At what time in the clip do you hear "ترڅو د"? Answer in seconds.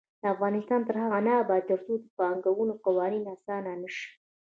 1.69-2.05